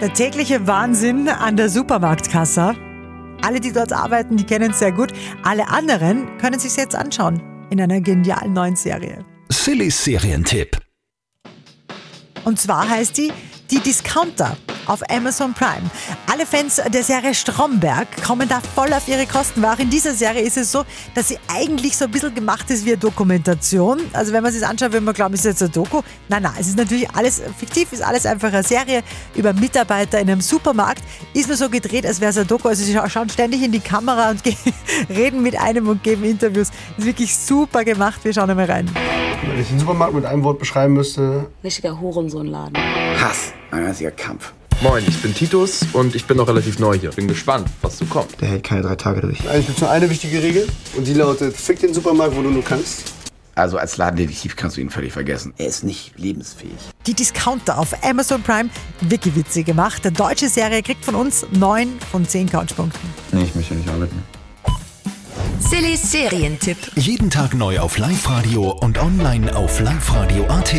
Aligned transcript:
Der 0.00 0.12
tägliche 0.12 0.66
Wahnsinn 0.66 1.28
an 1.28 1.56
der 1.56 1.68
Supermarktkasse. 1.70 2.74
Alle, 3.42 3.60
die 3.60 3.72
dort 3.72 3.92
arbeiten, 3.92 4.36
die 4.36 4.44
kennen 4.44 4.72
es 4.72 4.80
sehr 4.80 4.92
gut. 4.92 5.12
Alle 5.44 5.68
anderen 5.68 6.36
können 6.38 6.58
sich 6.58 6.76
jetzt 6.76 6.96
anschauen 6.96 7.40
in 7.70 7.80
einer 7.80 8.00
genialen 8.00 8.52
neuen 8.52 8.76
Serie. 8.76 9.24
Sillys 9.50 10.02
Serientipp. 10.02 10.78
Und 12.44 12.58
zwar 12.58 12.88
heißt 12.88 13.16
die 13.18 13.32
Die 13.70 13.78
Discounter 13.78 14.56
auf 14.86 15.00
Amazon 15.10 15.54
Prime. 15.54 15.90
Alle 16.30 16.46
Fans 16.46 16.80
der 16.92 17.02
Serie 17.02 17.34
Stromberg 17.34 18.22
kommen 18.22 18.48
da 18.48 18.60
voll 18.74 18.92
auf 18.92 19.08
ihre 19.08 19.26
Kosten. 19.26 19.62
Weil 19.62 19.74
auch 19.74 19.78
in 19.78 19.90
dieser 19.90 20.14
Serie 20.14 20.42
ist 20.42 20.56
es 20.56 20.72
so, 20.72 20.84
dass 21.14 21.28
sie 21.28 21.38
eigentlich 21.48 21.96
so 21.96 22.06
ein 22.06 22.10
bisschen 22.10 22.34
gemacht 22.34 22.70
ist 22.70 22.84
wie 22.84 22.90
eine 22.90 22.98
Dokumentation. 22.98 24.00
Also 24.12 24.32
wenn 24.32 24.42
man 24.42 24.52
sich 24.52 24.60
das 24.60 24.70
anschaut, 24.70 24.92
würde 24.92 25.04
man 25.04 25.14
glauben, 25.14 25.34
es 25.34 25.40
ist 25.40 25.46
jetzt 25.46 25.62
eine 25.62 25.70
Doku. 25.70 26.02
Nein, 26.28 26.42
nein, 26.42 26.54
es 26.58 26.68
ist 26.68 26.76
natürlich 26.76 27.08
alles 27.10 27.42
fiktiv, 27.58 27.92
ist 27.92 28.02
alles 28.02 28.26
einfach 28.26 28.52
eine 28.52 28.62
Serie 28.62 29.02
über 29.34 29.52
Mitarbeiter 29.52 30.20
in 30.20 30.30
einem 30.30 30.40
Supermarkt. 30.40 31.02
Ist 31.32 31.48
nur 31.48 31.56
so 31.56 31.68
gedreht, 31.68 32.06
als 32.06 32.20
wäre 32.20 32.30
es 32.30 32.36
eine 32.36 32.46
Doku. 32.46 32.68
Also 32.68 32.84
sie 32.84 32.98
schauen 33.08 33.28
ständig 33.28 33.62
in 33.62 33.72
die 33.72 33.80
Kamera 33.80 34.30
und 34.30 34.42
reden 35.08 35.42
mit 35.42 35.58
einem 35.58 35.88
und 35.88 36.02
geben 36.02 36.24
Interviews. 36.24 36.70
Ist 36.98 37.06
wirklich 37.06 37.36
super 37.36 37.84
gemacht. 37.84 38.20
Wir 38.24 38.32
schauen 38.32 38.50
einmal 38.50 38.66
rein. 38.66 38.90
Wenn 39.46 39.60
ich 39.60 39.68
den 39.68 39.78
Supermarkt 39.78 40.14
mit 40.14 40.24
einem 40.24 40.42
Wort 40.42 40.58
beschreiben 40.58 40.94
müsste, 40.94 41.46
Richtiger 41.62 42.00
Hurensohnladen. 42.00 42.76
Hass, 43.20 43.52
ein 43.70 43.84
einziger 43.84 44.10
Kampf. 44.10 44.52
Moin, 44.80 45.02
ich 45.06 45.20
bin 45.22 45.34
Titus 45.34 45.80
und 45.92 46.14
ich 46.14 46.26
bin 46.26 46.36
noch 46.36 46.48
relativ 46.48 46.78
neu 46.78 46.98
hier. 46.98 47.10
Bin 47.10 47.26
gespannt, 47.28 47.68
was 47.80 47.98
so 47.98 48.04
kommt. 48.04 48.40
Der 48.40 48.48
hält 48.48 48.64
keine 48.64 48.82
drei 48.82 48.96
Tage 48.96 49.20
durch. 49.22 49.40
eigentlich 49.48 49.66
gibt 49.66 49.78
es 49.78 49.80
nur 49.82 49.90
eine 49.90 50.10
wichtige 50.10 50.42
Regel 50.42 50.66
und 50.96 51.06
die 51.06 51.14
lautet, 51.14 51.56
fick 51.56 51.80
den 51.80 51.94
Supermarkt, 51.94 52.36
wo 52.36 52.42
du 52.42 52.50
nur 52.50 52.62
kannst. 52.62 53.12
Also 53.54 53.78
als 53.78 53.96
Ladendetektiv 53.96 54.56
kannst 54.56 54.76
du 54.76 54.80
ihn 54.80 54.90
völlig 54.90 55.12
vergessen. 55.12 55.54
Er 55.58 55.66
ist 55.66 55.84
nicht 55.84 56.18
lebensfähig. 56.18 56.74
Die 57.06 57.14
Discounter 57.14 57.78
auf 57.78 57.94
Amazon 58.04 58.42
Prime. 58.42 58.68
Wirklich 59.00 59.36
witzig 59.36 59.66
gemacht. 59.66 60.04
Der 60.04 60.10
deutsche 60.10 60.48
Serie 60.48 60.82
kriegt 60.82 61.04
von 61.04 61.14
uns 61.14 61.46
9 61.52 61.88
von 62.10 62.26
10 62.26 62.50
Couchpunkten. 62.50 63.08
Nee, 63.32 63.44
ich 63.44 63.54
möchte 63.54 63.74
nicht 63.74 63.88
arbeiten. 63.88 64.22
Sillys 65.60 66.10
Serientipp. 66.10 66.76
Jeden 66.96 67.30
Tag 67.30 67.54
neu 67.54 67.78
auf 67.78 67.96
Live-Radio 67.96 68.70
und 68.70 68.98
online 68.98 69.54
auf 69.54 69.78
liveradio.at. 69.80 70.74